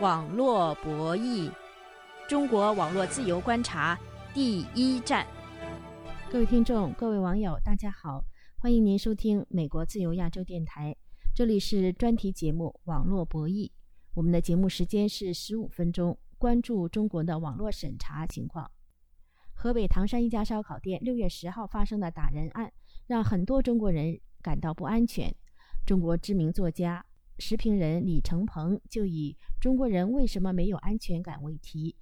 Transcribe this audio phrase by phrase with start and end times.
[0.00, 1.48] 网络博弈，
[2.28, 3.96] 中国网络自由观察
[4.34, 5.24] 第一站。
[6.32, 8.24] 各位听众、各位网友，大家好，
[8.56, 10.96] 欢迎您收听美国自由亚洲电台，
[11.32, 13.68] 这里是专题节目《网络博弈》。
[14.14, 18.68] 我们的节目时间是十五分钟，关注中国的网络审查情况。
[19.52, 22.72] 河北唐山一家烧烤店六月十号发生的打人案，
[23.06, 25.32] 让很多中国人感到不安全。
[25.86, 27.06] 中国知名作家。
[27.38, 31.96] 时评人李承鹏就以“中国人为什么没有安全感”为题，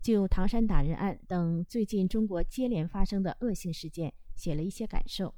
[0.00, 5.34] 就唐山打人案等最近中国接连发生的恶性事件写了一些感受。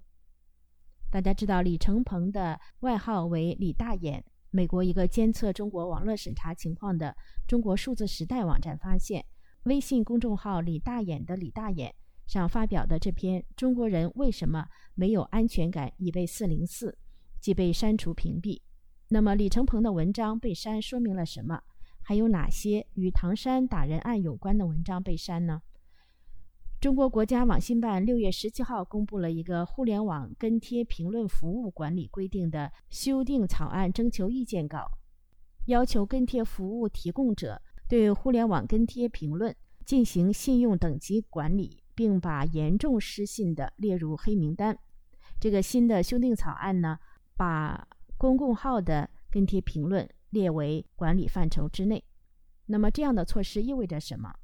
[1.11, 4.25] 大家知道，李承鹏的外号为“李大眼”。
[4.51, 7.15] 美国一个监测中国网络审查情况的
[7.47, 9.25] 中国数字时代网站发现，
[9.65, 11.95] 微信公众号“李大眼”的“李大眼”
[12.27, 16.97] 上发表的这篇“中国人为什么没有安全感”已被四零四，
[17.41, 18.61] 即被删除屏蔽。
[19.09, 21.63] 那么，李承鹏的文章被删，说明了什么？
[22.03, 25.63] 还有哪些与唐山打人案有关的文章被删呢？
[26.81, 34.87] 中国国家网信办六月十七号公布了一个《互联网跟贴评论服务管理规定》的修订草案征求意见稿，
[35.67, 44.79] 要求跟贴服务提供者对互联网跟贴评论进行信用等级管理，并把严重失信的列入黑名单。
[45.41, 46.99] 这个新的修订草案呢，
[47.37, 52.03] 把公共号的跟帖评论列为管理范畴之内，
[52.67, 54.35] 那么这样的措施意味着什么？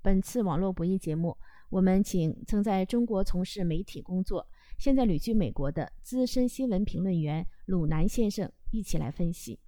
[0.00, 1.36] 本次网络博弈节目，
[1.68, 9.60] 我们请曾在中国从事媒体工作、现在旅居美国的资深新闻评论员鲁南先生一起来分析。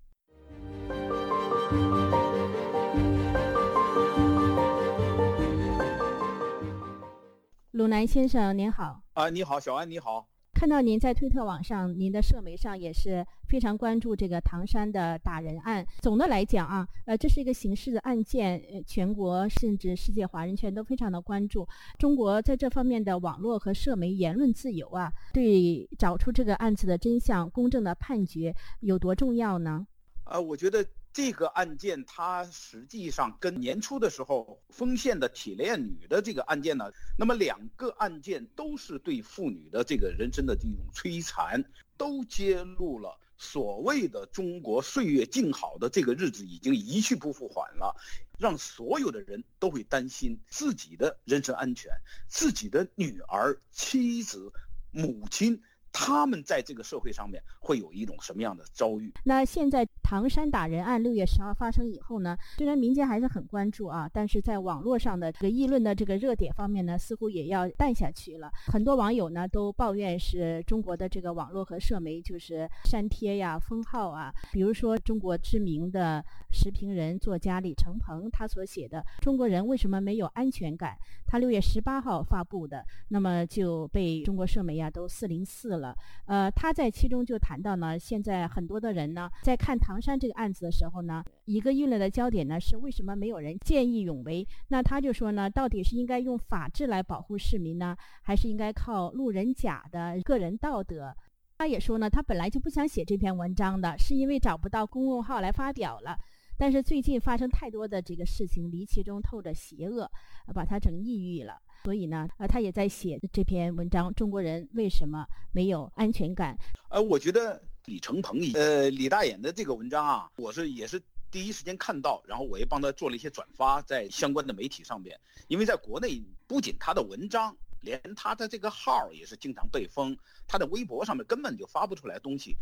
[7.73, 9.03] 鲁南先生您好。
[9.13, 10.34] 啊，你好，小安，你好。
[10.65, 15.87] 看到您在推特网上，您的社媒上也是非常关注这个唐山的打人案。
[16.01, 21.69] 总的来讲啊，呃，这是一个刑事的案件，全国甚至世界华人圈都非常的关注。
[21.99, 29.87] 中国在这方面的网络和社媒言论自由啊，对找出这个案子的真相、公正的判决有多重要呢？
[30.25, 30.83] 啊，我觉得。
[31.15, 41.65] 这个案件，它实际上跟年初的时候丰县的铁链女的这个案件呢，那么两个案件都是对妇女的这个人生的这种摧残，
[41.97, 47.95] 都揭露了所谓的中国岁月静好的这个日子已经一去不复返了，
[48.37, 51.93] 让所有的人都会担心自己的人身安全，
[52.27, 54.53] 自己的女儿、妻子、
[54.91, 55.63] 母亲。
[55.95, 59.13] 他们在这个社会上面会有一种什么样的遭遇？
[59.25, 62.37] 那现在唐山打人案六月十号发生以后呢？
[62.59, 68.51] 虽然民间还是很关注啊，但是在网络上的这个议论的这个热点方面呢，似乎也要淡下去了。
[68.67, 74.35] 很多网友呢都抱怨是中国的这个网络和社媒就是删帖呀、封号啊。
[74.53, 80.91] 比如说中国知名的时评人、作家李承鹏，他所写的《中国人为什么没有安全感》，
[81.27, 85.84] 他六月十八号发布的，那么就被中国社媒啊都四零四了。
[86.27, 94.47] 呃，他在其中就谈到呢，现在很多的人呢，在看唐山这个案子的时候呢，一个议论的焦点呢是为什么没有人见义勇为？
[94.69, 101.13] 那他就说呢，到底是应该用法治来保护市民呢，还是应该靠路人甲的个人道德？
[101.57, 106.17] 他也说呢，他本来就不想写这篇文章的，是因为找不到公众号来发表了。
[106.57, 110.09] 但是最近发生太多的这个事情，离奇中透着邪恶，
[110.55, 111.59] 把他整抑郁了。
[111.85, 116.57] 所以呢，呃，他也在写这篇文章：中国人为什么没有安全感？
[116.89, 120.99] 呃，我觉得李承鹏，呃，李大眼的这个文章啊，我是也是
[121.31, 125.21] 第一时间看到，然后我也帮他做了一些转发在相关的媒体上面。
[125.47, 130.17] 因为在国内，不仅他的文章，连他的这个号也是经常被封，
[130.49, 132.57] 他的微博上面根本就发不出来东西。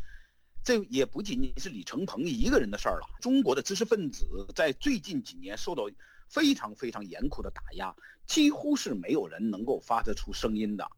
[0.64, 3.06] 这也不仅仅是李承鹏一个人的事儿了。
[3.20, 5.88] 中国的知识分子在最近几年受到
[6.32, 7.94] 非常非常严酷的打压，
[8.26, 10.88] 几乎是没有人能够发得出声音的。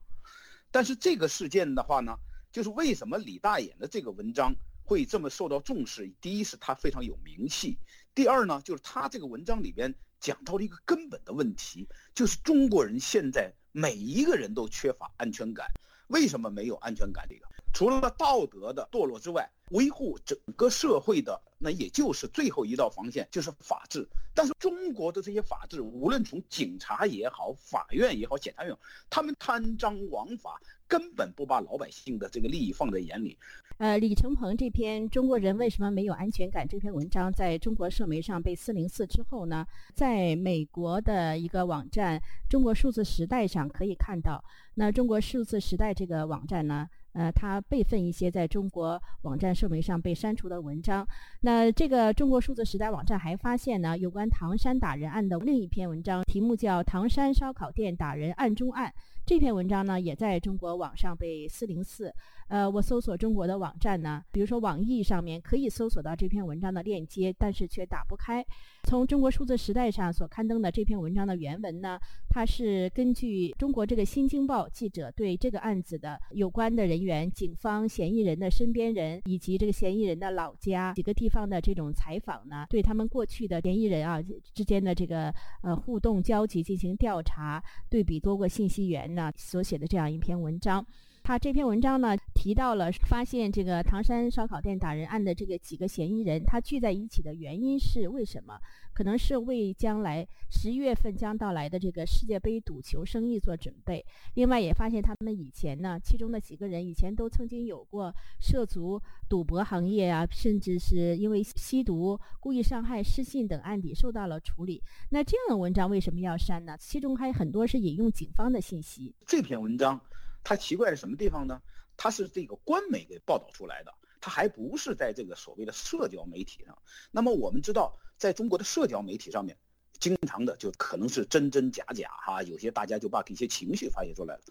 [0.70, 2.16] 但是这个事件的话呢，
[2.52, 4.54] 就是为什么李大眼的这个文章
[4.84, 6.08] 会这么受到重视？
[6.20, 7.76] 第一是他非常有名气，
[8.14, 15.66] 第二呢，就是他这个文章里边讲到了一个根本的问题，就是中国人现在每一个人都缺乏安全感。
[16.08, 17.26] 为什么没有安全感？
[17.28, 24.06] 这个除了道德的堕落之外，维护整个社会的那也就是最后一道防线，就是法治。
[24.32, 28.72] 但是中国的这些法治，无论从警察也好，法院也好，检察院，
[29.10, 33.36] 他们贪赃枉法，根本不把老百姓的这个利益放在眼里。
[33.78, 39.66] 呃，李承鹏这篇《中国人为什么没有安全感》这篇文章，在中国社媒上被四零四之后呢，
[39.96, 44.44] 在美国的一个网站《中国数字时代》上可以看到，
[44.74, 46.88] 那《中国数字时代》这个网站呢。
[47.14, 51.06] 呃，他备份一些在中国网站社媒上被删除的文章。
[51.40, 58.88] 那这个中国数字时代网站还发现呢，有关唐山打人案的另一篇文章，题目叫《唐山烧烤店打人案中案》。
[59.26, 62.12] 这篇文章呢，也在中国网上被四零四。
[62.48, 68.44] 呃，我搜索中国的网站呢，比如说网易上面可以搜索到这篇文章的链接，但是却打不开。
[68.82, 84.20] 从中国数字时代上所刊登的这篇文章的原文呢，它是根据中国这个《新京报》记者对这个案子的有关的人员、警方、嫌疑人的身边人以及这个嫌疑人的老家几个地方的这种采访呢，对他们过去的嫌疑人啊
[84.52, 90.84] 之间的这个呃互动交集进行调查，对比多个信息源呢所写的这样一篇文章。
[91.24, 98.60] 他这篇文章呢提到了发现这个唐山烧烤店打人案的这个几个嫌疑人，他聚在一起的原因是为什么？
[98.92, 104.04] 可能是为将来十月份将到来的这个世界杯赌球生意做准备。
[104.34, 114.82] 另外也发现他们以前呢，其中的几个人以前都曾经有过涉足赌博行业啊，甚至是因为吸毒、故意伤害、失信等案底受到了处理。
[115.08, 116.76] 那这样的文章为什么要删呢？
[116.78, 119.14] 其中还有很多是引用警方的信息。
[119.24, 119.98] 这篇文章。
[120.44, 121.60] 它奇怪是什么地方呢？
[121.96, 126.76] 它是这个官媒给报道出来的，它还不是在这个所谓的社交媒体上。
[127.10, 129.56] 那么我们知道，在中国的社交媒体上面，
[130.00, 134.42] 经常的就可能是真真假假哈，有些大家就把一些情绪发泄出来了。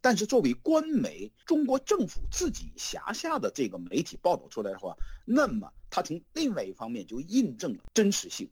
[0.00, 4.96] 但是作为官媒，中国政府自己辖下的这个媒体报道出来的话，
[5.26, 8.48] 那么它从另外一方面就印证了真实性。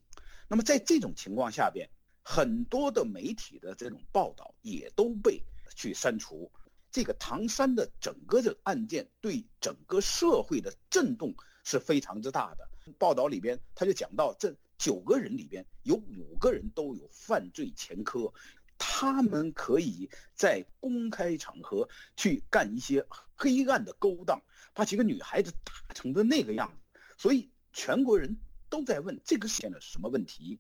[0.47, 1.89] 那么在这种情况下边，
[2.23, 5.43] 很多的媒体的这种报道也都被
[5.75, 6.51] 去删除。
[6.97, 12.67] 这个唐山的整个的案件对整个社会的震动是非常之大的。
[12.97, 18.33] 报道里边他就讲到，这九个人里边有五个人都有犯罪前科，
[18.79, 23.05] 他们可以在公开场合去干一些
[23.35, 24.41] 黑暗的勾当，
[24.73, 26.99] 把几个女孩子打成的那个样子。
[27.19, 28.35] 所以全国人
[28.71, 30.59] 都在问这个出现了什么问题。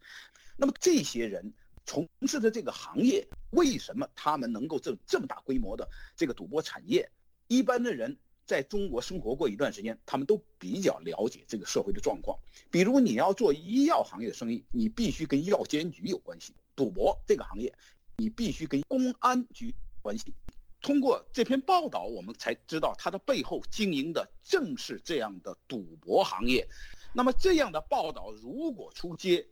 [0.59, 1.55] 那么这些人。
[1.89, 3.25] 从事的这个行业，
[3.57, 7.11] 为什么他们能够这这么大规模的这个赌博产业？
[7.49, 12.39] 一般的人在中国生活过一段时间，他们都比较了解这个社会的状况。
[12.71, 17.75] 比如你要做医药行业的生意，你必须跟药监局有关系；赌博这个行业，
[18.19, 20.35] 你必须跟公安局关系。
[20.83, 26.69] 通过这篇报道，我们才知道它的背后经营的正是这样的赌博行业。
[27.13, 29.47] 那么这样的报道如果出街，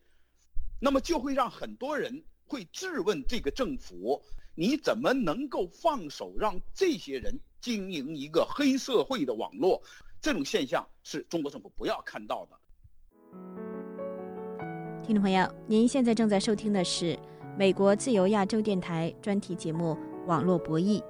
[0.78, 4.22] 那么就会让很多人会质问这个政府：
[4.54, 9.82] 你怎么能够放手让这些人经营一个黑社会的网络？
[10.20, 12.56] 这种现象是中国政府不要看到的。
[15.02, 17.18] 听众朋友，您现在正在收听的是
[17.58, 19.96] 美国自由亚洲电台专题节目
[20.26, 21.00] 《网络博弈》，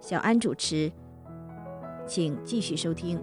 [0.00, 0.92] 小安主持，
[2.06, 3.20] 请继续收听。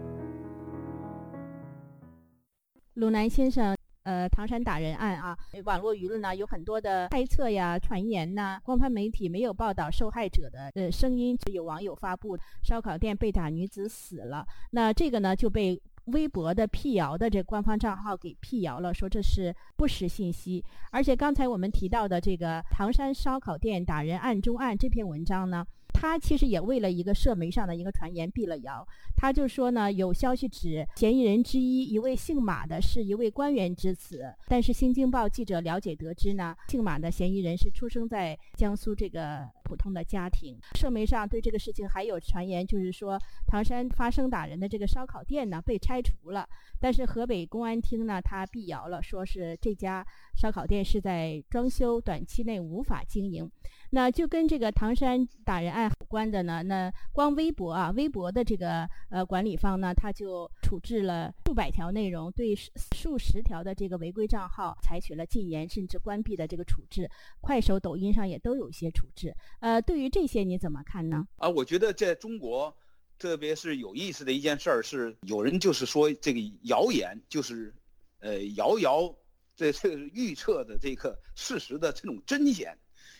[2.95, 3.75] 鲁南先生。
[4.05, 20.63] 呃，唐山打人案啊，网络舆论呢有很多的猜测呀、传言呐，官方媒体没有报道受害者的呃声音，有网友发布烧烤店被打女子死了，那这个呢就被微博的辟谣的这官方账号给辟谣了，说这是不实信息。
[20.91, 25.65] 而且刚才我们提到的这个唐山烧烤店打人案中案这篇文章呢。
[25.97, 28.85] 他其实也为了一个社媒上的一个传言辟了谣。
[29.15, 40.59] 他就说呢，有消息指嫌疑人之一一位姓马的是一位官员之子，但是《新京报》记者了解得知呢，姓马的嫌疑人是出生在江苏这个普通的家庭。
[40.75, 46.47] 社媒上对这个事情还有传言，就是说唐山发生打人的这个烧烤店呢被拆除了，
[46.79, 53.49] 但是河北公安厅呢他辟谣了，说是这家烧烤店是在装修，短期内无法经营。
[53.91, 67.09] 那就跟这个唐山打人案有关的呢，那光微博啊，微博的这个呃管理方呢，他就处置了数百条内容，对数十条的这个违规账号采取了禁言甚至关闭的这个处置。
[67.41, 69.35] 快手、抖音上也都有一些处置。
[69.59, 71.25] 呃，对于这些你怎么看呢？
[71.37, 72.75] 啊，我觉得在中国，
[73.17, 77.73] 特别是有意思的一件事儿是，有人就是说这个谣言就是，
[78.19, 79.15] 呃，遥遥
[79.55, 82.77] 这这预测的这个事实的这种真显。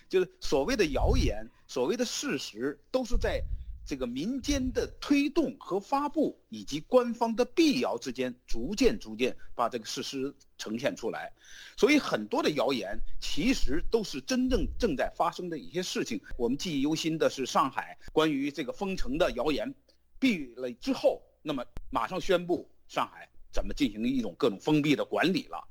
[0.07, 3.41] 就是所谓的谣言，所谓的事实，都是在
[3.85, 11.31] 这个民间的推动和发布，以及官方的辟谣之间，逐渐逐渐把这个事实呈现出来。
[11.77, 16.19] 所以很多的谣言其实都是真正正在发生的一些事情。
[16.37, 19.71] 我们记忆犹新的是上海关于这个封城的谣言，
[20.17, 25.63] 闭了之后，那么马上宣布上海怎么进行一种各种封闭的管理了。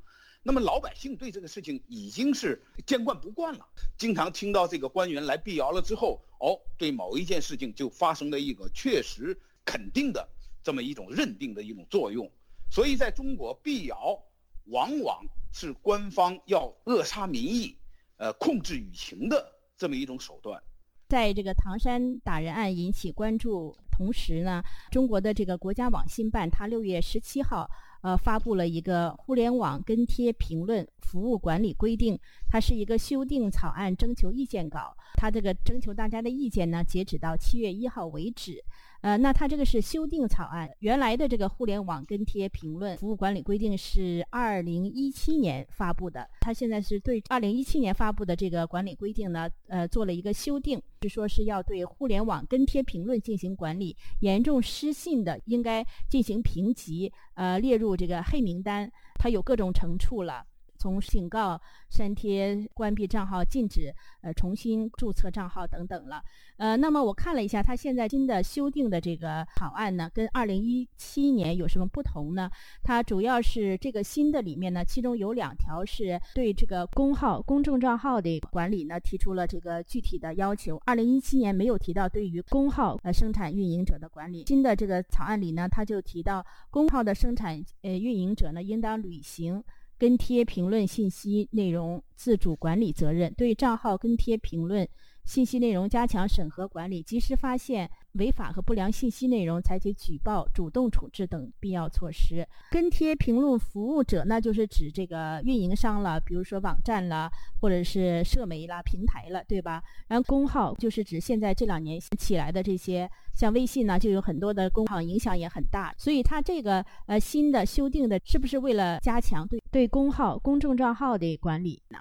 [0.47, 9.35] 那么老百姓对这个事情已经是见惯不惯了，经常听到这个官员来辟谣了之后，哦，对某一件事情就发生了一个确实
[9.65, 10.29] 肯定的
[10.63, 12.31] 这么一种认定的一种作用。
[12.71, 14.23] 所以在中国，辟谣
[14.67, 17.75] 往往是官方要扼杀民意、
[18.19, 20.63] 呃控制舆情的这么一种手段。
[21.09, 27.67] 在这个唐山打人案引起关注同时呢，中国的这个国家网信办，它六月十七号。
[28.05, 34.95] 呃，发布了一个互联网跟贴评论服务管理规定，它是一个修订草案征求意见稿。
[35.15, 38.63] 它这个征求大家的意见呢，截止到七月一号为止。
[39.05, 60.43] 呃，那它这个是修订草案，原来的这个互联网跟贴评论服务管理规定是二零一七年发布的，它现在是对二零一七年发布的这个管理规定呢，呃，做了一个修订，是说是要对互联网跟贴评论进行管理，严重失信的应该进行评级，呃，列入这个黑名单，它有各种惩处了。
[60.85, 66.23] 从警告、删帖、关闭账号、禁止呃重新注册账号等等了。
[66.59, 72.51] 呃，那么我看了一下，它现在新的修订的这个草案呢，跟二零一七年有什么不同呢？
[72.83, 80.79] 它主要是这个新的里面呢，其中有两条是对这个公号、公众账号的管理呢提出了这个具体的要求。
[80.85, 84.45] 二零一七年没有提到对于公号呃生产运营者的管理。
[84.47, 89.65] 新的这个草案里呢，它就提到公号的生产呃运营者呢，应当履行。
[89.99, 94.89] 跟贴评论信息内容自主管理责任，对账号跟贴评论
[95.25, 97.91] 信息内容加强审核管理，及时发现。
[98.15, 102.47] 违法和不良信息内容，采取举报、主动处置等必要措施。
[102.71, 107.31] 跟贴评论服务者，那就是指这个运营商了，比如说网站啦，
[107.61, 109.83] 或者是社媒啦、平台了，对吧？
[110.09, 115.95] 然后公号就是指现在这两年起来的这些，像微信呢，就有很多的公号，影响也很大。
[115.99, 121.99] 所以它这个呃新的修订的，是不是为了加强对对公号、公众账号的管理呢？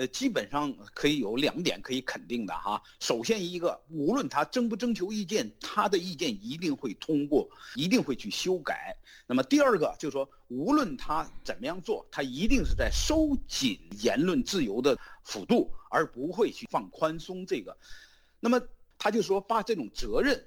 [0.00, 2.82] 呃，基本上可以有两点可以肯定的哈。
[3.00, 8.96] 首先一个，无论他征不征求意见，他的意见一定会通过，一定会去修改。
[9.26, 17.76] 那么第二个就是说，无论他怎么样做，他一定是在收紧言论自由的幅度，而不会去放宽松这个。
[18.40, 18.58] 那么
[18.96, 20.42] 他就说把这种责任。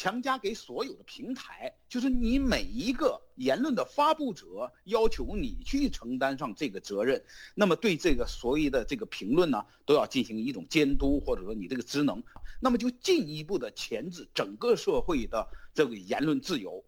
[0.00, 7.22] 强加给所有的平台，就是你每一个言论的发布者，要求你去承担上这个责任。
[7.54, 12.22] 那么对这个所谓的这个评论呢，都要进行一种监督，或者说你这个职能，
[12.62, 16.82] 那么就进一步的钳制整个社会的这个言论自由。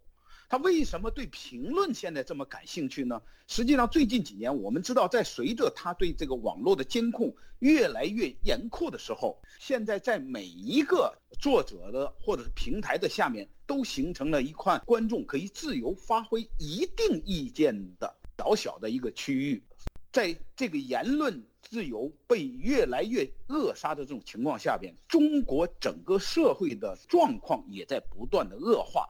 [0.53, 3.19] 他为什么对评论现在这么感兴趣呢？
[3.47, 19.63] 实际上，最近几年我们知道，在随着他对这个网络的监控越来越严酷的时候，现在在每一个作者的或者是平台的下面，都形成了一块观众可以自由发挥一定意见的小小的一个区域。
[20.11, 29.09] 在这个言论自由被越来越扼杀的这种情况下边，中国整个社会的状况也在不断的恶化。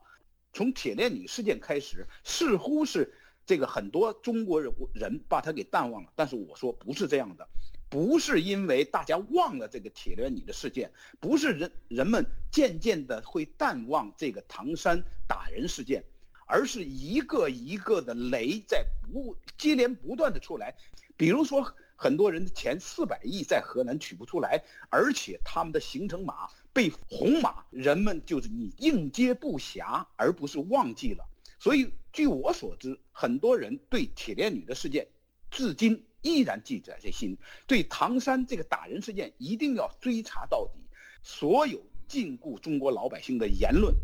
[0.53, 3.11] 从铁链女事件开始，似乎是
[3.45, 6.09] 这个很多中国人人把它给淡忘了。
[6.15, 7.47] 但是我说不是这样的，
[7.89, 16.03] 不是因为大家忘了这个铁链女的事件，不是人人们渐渐的会淡忘这个唐山打人事件，
[16.45, 20.75] 而是一个一个的雷在不接连不断的出来。
[21.17, 26.47] 比如说，很多人的钱四百亿在河南取不出来，而且他们的行程码。
[26.73, 31.23] 被红码，人们就是你应接不暇，而不是忘记了。
[31.59, 35.07] 所以，据我所知，很多人对铁链女的事件，
[35.51, 37.37] 至今依然记在心。
[37.67, 40.81] 对唐山这个打人事件，一定要追查到底。
[41.21, 43.95] 所有禁锢中国老百姓的言论，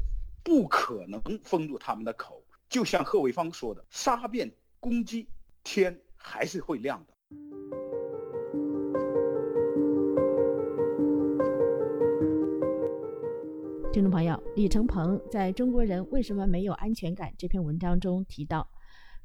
[0.44, 2.42] 不可能封住他们的口。
[2.70, 4.50] 就像贺卫方说的：“杀遍
[4.80, 5.28] 攻击，
[5.64, 7.14] 天还是会亮的。”
[14.00, 18.66] 听众朋友，李承鹏在《中国人为什么没有安全感》这篇文章中提到，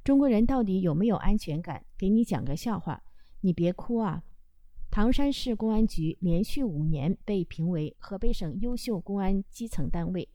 [0.02, 1.84] 中国人到底有没有安全感？
[1.96, 3.00] 给你讲个笑话，
[3.42, 4.24] 你别哭啊！
[4.90, 10.28] 唐山市公安局连续五年被评为河北省优秀公安基层单位，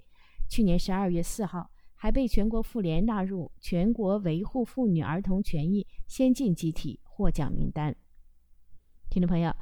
[0.49, 7.93] 去年十二月四号还被全国妇联纳入全国维护妇女儿童权益先进集体获奖名单。
[9.09, 9.53] 听众朋友，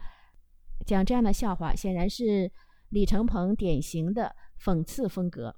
[0.86, 2.52] 讲这样的笑话，显然是
[2.90, 4.36] 李承鹏典型的。
[4.62, 5.56] 讽刺风格。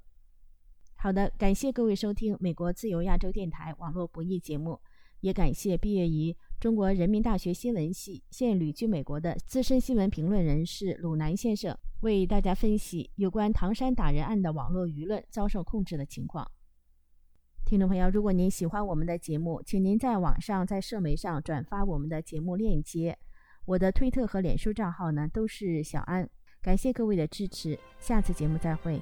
[0.96, 4.78] 好的，感谢各位收听美国自由亚洲电台网络博弈节目，
[5.20, 16.46] 也感谢毕业于中国人民大学新闻系、现旅居美国的资深新闻评论人士鲁南先生为大家分析有关唐山打人案的网络舆论遭受控制的情况。
[17.64, 23.16] 听众朋友，如果您喜欢我们的节目，请您在网上、在社媒上转发我们的节目链接。
[23.64, 26.28] 我的推特和脸书账号呢，都是小安。
[26.62, 29.00] 感谢各位的支持下次节目再会。